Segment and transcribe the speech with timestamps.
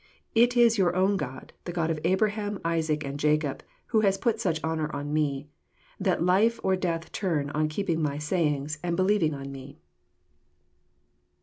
[0.33, 4.41] It is your own God, the God of Abraham, Isaac, and Jacob, who has put
[4.41, 5.47] such honour on Me,
[5.99, 9.77] that life or death turn on keeping My sayings, and believing on Me."